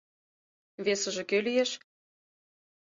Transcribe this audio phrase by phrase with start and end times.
[0.85, 1.71] Весыже кӧ лиеш?